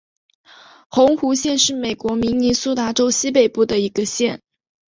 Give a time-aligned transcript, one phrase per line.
[0.89, 4.41] 红湖县是美国明尼苏达州西北部的一个县。